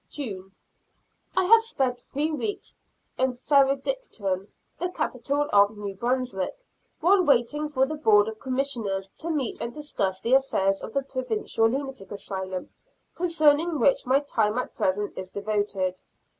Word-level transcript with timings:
June. 0.09 0.51
I 1.37 1.43
have 1.43 1.61
spent 1.61 1.99
three 1.99 2.31
weeks 2.31 2.75
in 3.19 3.35
Fredericton, 3.35 4.47
the 4.79 4.89
capital 4.89 5.47
of 5.53 5.77
New 5.77 5.93
Brunswick, 5.93 6.57
while 7.01 7.23
waiting 7.23 7.69
for 7.69 7.85
the 7.85 7.93
Board 7.93 8.27
of 8.27 8.39
Commissioners 8.39 9.07
to 9.19 9.29
meet 9.29 9.61
and 9.61 9.71
discuss 9.71 10.19
the 10.19 10.33
affairs 10.33 10.81
of 10.81 10.93
the 10.95 11.03
Provincial 11.03 11.69
Lunatic 11.69 12.11
Asylum, 12.11 12.69
concerning 13.13 13.77
which 13.79 14.07
my 14.07 14.19
time 14.21 14.57
at 14.57 14.73
present 14.75 15.15
is 15.15 15.29
devoted. 15.29 16.01